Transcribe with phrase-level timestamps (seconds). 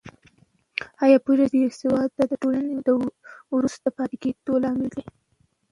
[1.03, 2.89] آیا پوهېږې چې بې سوادي د ټولنې د
[3.55, 5.01] وروسته پاتې کېدو لامل ده؟